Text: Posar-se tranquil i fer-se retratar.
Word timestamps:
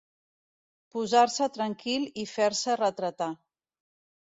Posar-se 0.95 1.49
tranquil 1.59 2.09
i 2.23 2.25
fer-se 2.33 2.81
retratar. 2.83 3.31